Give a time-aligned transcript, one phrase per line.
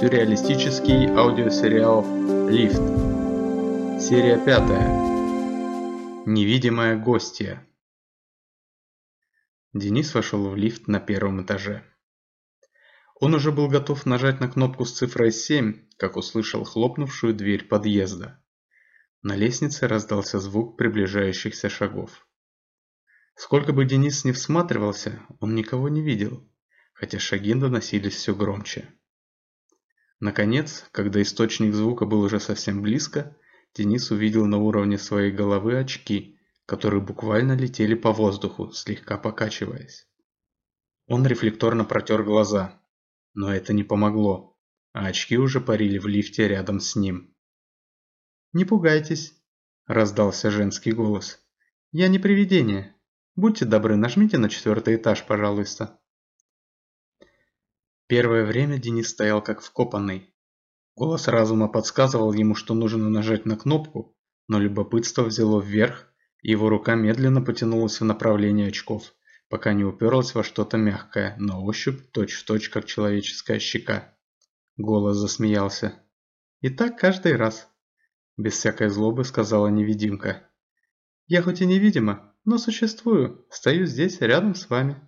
[0.00, 2.04] сюрреалистический аудиосериал
[2.48, 2.78] «Лифт».
[4.00, 4.86] Серия пятая.
[6.24, 7.66] Невидимая гостья.
[9.72, 11.82] Денис вошел в лифт на первом этаже.
[13.16, 18.40] Он уже был готов нажать на кнопку с цифрой 7, как услышал хлопнувшую дверь подъезда.
[19.22, 22.24] На лестнице раздался звук приближающихся шагов.
[23.34, 26.48] Сколько бы Денис не всматривался, он никого не видел,
[26.92, 28.94] хотя шаги доносились все громче.
[30.20, 33.36] Наконец, когда источник звука был уже совсем близко,
[33.74, 40.08] Денис увидел на уровне своей головы очки, которые буквально летели по воздуху, слегка покачиваясь.
[41.06, 42.82] Он рефлекторно протер глаза,
[43.34, 44.58] но это не помогло,
[44.92, 47.34] а очки уже парили в лифте рядом с ним.
[48.52, 49.34] «Не пугайтесь»,–
[49.86, 51.40] раздался женский голос.
[51.92, 52.96] «Я не привидение.
[53.36, 55.97] Будьте добры, нажмите на четвертый этаж, пожалуйста».
[58.08, 60.34] Первое время Денис стоял как вкопанный.
[60.96, 64.16] Голос разума подсказывал ему, что нужно нажать на кнопку,
[64.48, 69.12] но любопытство взяло вверх, и его рука медленно потянулась в направлении очков,
[69.50, 74.16] пока не уперлась во что-то мягкое, на ощупь точь-в-точь, точь, как человеческая щека.
[74.78, 75.92] Голос засмеялся.
[76.62, 77.68] «И так каждый раз»,–
[78.38, 80.48] без всякой злобы сказала невидимка.
[81.26, 85.07] «Я хоть и невидима, но существую, стою здесь, рядом с вами».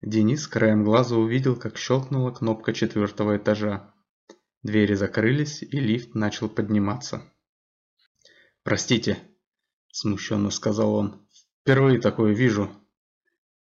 [0.00, 3.92] Денис краем глаза увидел, как щелкнула кнопка четвертого этажа.
[4.62, 7.32] Двери закрылись, и лифт начал подниматься.
[8.62, 9.18] «Простите»,–
[9.88, 11.26] смущенно сказал он,–
[11.62, 12.70] «впервые такое вижу».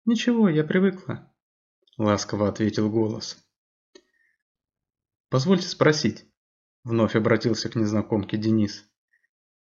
[0.07, 1.33] «Ничего, я привыкла»,–
[1.99, 3.39] ласково ответил голос.
[5.29, 6.27] «Позвольте спросить»,–
[6.85, 8.85] вновь обратился к незнакомке Денис.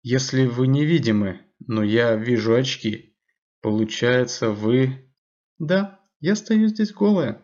[0.03, 3.17] «Если вы невидимы, но я вижу очки,
[3.61, 5.11] получается вы...»
[5.59, 7.43] «Да», я стою здесь голая.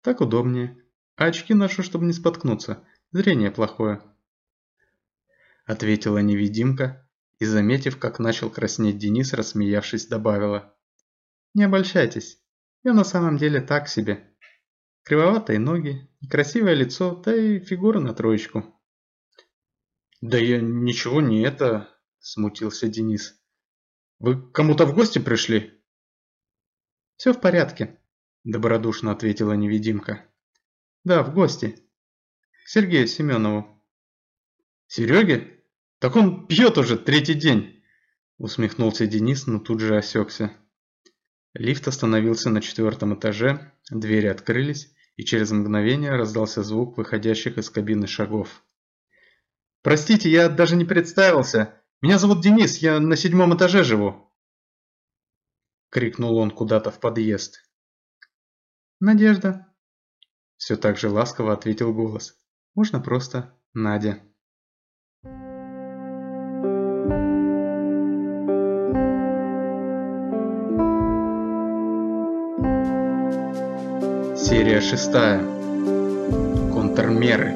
[0.00, 0.82] Так удобнее.
[1.16, 2.82] А очки ношу, чтобы не споткнуться.
[3.12, 4.02] Зрение плохое.
[5.66, 7.08] Ответила невидимка
[7.38, 10.74] и, заметив, как начал краснеть Денис, рассмеявшись, добавила.
[11.54, 12.40] Не обольщайтесь.
[12.82, 14.34] Я на самом деле так себе.
[15.02, 18.64] Кривоватые ноги, красивое лицо, да и фигура на троечку.
[20.20, 21.88] Да я ничего не это,
[22.18, 23.38] смутился Денис.
[24.18, 25.80] Вы кому-то в гости пришли?
[27.16, 28.00] Все в порядке,
[28.46, 30.24] Добродушно ответила невидимка.
[31.02, 31.82] Да, в гости.
[32.64, 33.82] К Сергею Семенову.
[34.86, 35.64] Сереге?
[35.98, 37.82] Так он пьет уже третий день.
[38.38, 40.52] Усмехнулся Денис, но тут же осекся.
[41.54, 48.06] Лифт остановился на четвертом этаже, двери открылись, и через мгновение раздался звук выходящих из кабины
[48.06, 48.62] шагов.
[49.82, 51.82] «Простите, я даже не представился.
[52.00, 54.32] Меня зовут Денис, я на седьмом этаже живу!»
[55.90, 57.65] Крикнул он куда-то в подъезд.
[58.98, 59.66] «Надежда!»
[60.56, 62.40] Все так же ласково ответил голос.
[62.74, 64.22] «Можно просто Надя».
[74.34, 75.40] Серия шестая.
[76.72, 77.54] Контрмеры.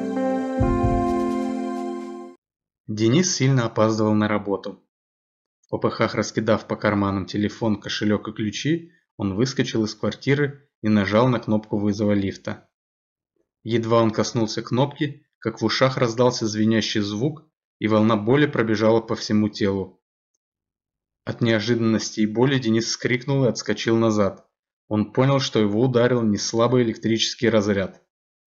[2.87, 4.83] Денис сильно опаздывал на работу.
[5.61, 11.27] В попыхах раскидав по карманам телефон, кошелек и ключи, он выскочил из квартиры и нажал
[11.27, 12.69] на кнопку вызова лифта.
[13.63, 17.47] Едва он коснулся кнопки, как в ушах раздался звенящий звук,
[17.79, 20.01] и волна боли пробежала по всему телу.
[21.23, 24.47] От неожиданности и боли Денис вскрикнул и отскочил назад.
[24.87, 28.01] Он понял, что его ударил не слабый электрический разряд.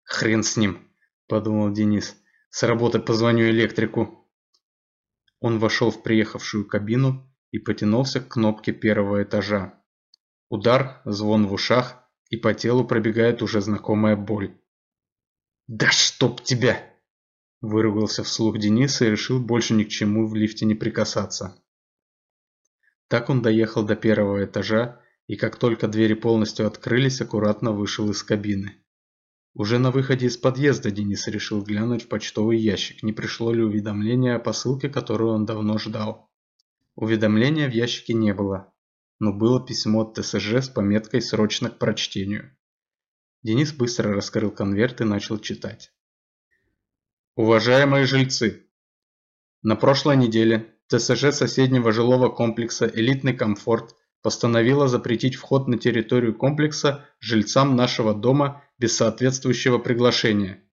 [0.04, 0.90] «Хрен с ним!»–
[1.28, 2.16] подумал Денис.
[2.50, 4.28] «С работы позвоню электрику».
[5.40, 9.82] Он вошел в приехавшую кабину и потянулся к кнопке первого этажа.
[10.50, 12.01] Удар, звон в ушах,
[12.32, 14.58] и по телу пробегает уже знакомая боль.
[15.68, 16.82] «Да чтоб тебя!»
[17.60, 21.62] Выругался вслух Денис и решил больше ни к чему в лифте не прикасаться.
[23.08, 28.24] Так он доехал до первого этажа и как только двери полностью открылись, аккуратно вышел из
[28.24, 28.78] кабины.
[29.54, 34.36] Уже на выходе из подъезда Денис решил глянуть в почтовый ящик, не пришло ли уведомление
[34.36, 36.32] о посылке, которую он давно ждал.
[36.96, 38.74] Уведомления в ящике не было,
[39.22, 42.58] но было письмо от ТСЖ с пометкой «Срочно к прочтению».
[43.44, 45.94] Денис быстро раскрыл конверт и начал читать.
[47.36, 48.66] Уважаемые жильцы!
[49.62, 57.08] На прошлой неделе ТСЖ соседнего жилого комплекса «Элитный комфорт» постановила запретить вход на территорию комплекса
[57.20, 60.64] жильцам нашего дома без соответствующего приглашения.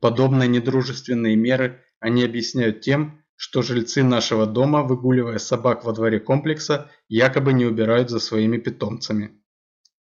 [0.00, 6.90] Подобные недружественные меры они объясняют тем, что жильцы нашего дома, выгуливая собак во дворе комплекса,
[7.08, 9.40] якобы не убирают за своими питомцами.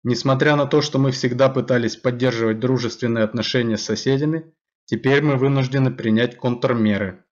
[0.05, 4.55] Несмотря на то, что мы всегда пытались поддерживать дружественные отношения с соседями,
[4.85, 7.25] теперь мы вынуждены принять контрмеры.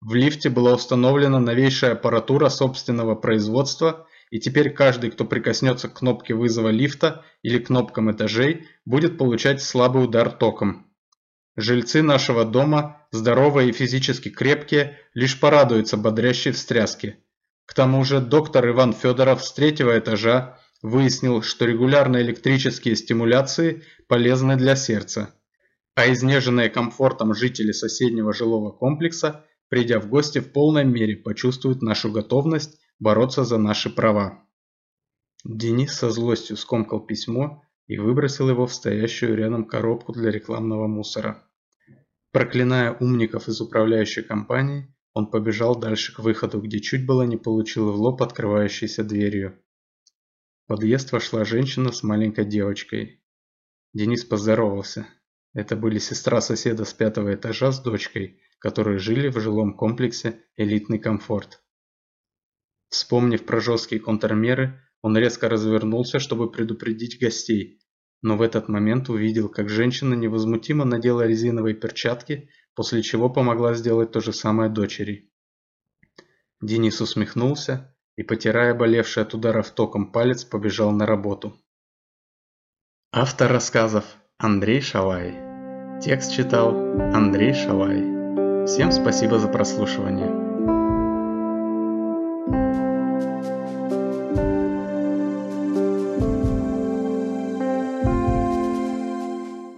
[0.00, 6.34] В лифте была установлена новейшая аппаратура собственного производства, и теперь каждый, кто прикоснется к кнопке
[6.34, 10.89] вызова лифта или кнопкам этажей, будет получать слабый удар током.
[11.56, 17.18] Жильцы нашего дома, здоровые и физически крепкие, лишь порадуются бодрящей встряске.
[17.66, 24.56] К тому же доктор Иван Федоров с третьего этажа выяснил, что регулярные электрические стимуляции полезны
[24.56, 25.34] для сердца.
[25.94, 32.10] А изнеженные комфортом жители соседнего жилого комплекса, придя в гости в полной мере, почувствуют нашу
[32.10, 34.44] готовность бороться за наши права.
[35.44, 41.42] Денис со злостью скомкал письмо и выбросил его в стоящую рядом коробку для рекламного мусора.
[42.30, 47.90] Проклиная умников из управляющей компании, он побежал дальше к выходу, где чуть было не получил
[47.90, 49.60] в лоб открывающейся дверью.
[50.62, 53.24] В подъезд вошла женщина с маленькой девочкой.
[53.92, 55.08] Денис поздоровался.
[55.52, 61.00] Это были сестра соседа с пятого этажа с дочкой, которые жили в жилом комплексе «Элитный
[61.00, 61.60] комфорт».
[62.88, 67.80] Вспомнив про жесткие контрмеры, он резко развернулся, чтобы предупредить гостей,
[68.22, 74.12] но в этот момент увидел, как женщина невозмутимо надела резиновые перчатки, после чего помогла сделать
[74.12, 75.30] то же самое дочери.
[76.60, 81.56] Денис усмехнулся и, потирая болевший от ударов током палец, побежал на работу.
[83.12, 84.04] Автор рассказов
[84.38, 86.00] Андрей Шалай.
[86.00, 86.74] Текст читал
[87.14, 88.66] Андрей Шалай.
[88.66, 90.49] Всем спасибо за прослушивание.